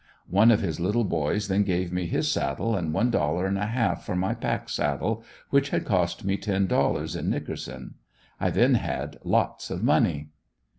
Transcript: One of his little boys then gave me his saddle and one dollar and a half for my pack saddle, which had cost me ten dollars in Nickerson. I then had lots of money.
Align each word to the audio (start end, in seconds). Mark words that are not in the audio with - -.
One 0.31 0.49
of 0.49 0.61
his 0.61 0.79
little 0.79 1.03
boys 1.03 1.47
then 1.47 1.61
gave 1.61 1.93
me 1.93 2.07
his 2.07 2.31
saddle 2.31 2.75
and 2.75 2.91
one 2.91 3.11
dollar 3.11 3.45
and 3.45 3.59
a 3.59 3.67
half 3.67 4.03
for 4.03 4.15
my 4.15 4.33
pack 4.33 4.67
saddle, 4.67 5.23
which 5.51 5.69
had 5.69 5.85
cost 5.85 6.25
me 6.25 6.37
ten 6.37 6.65
dollars 6.65 7.15
in 7.15 7.29
Nickerson. 7.29 7.93
I 8.39 8.49
then 8.49 8.73
had 8.73 9.19
lots 9.23 9.69
of 9.69 9.83
money. 9.83 10.29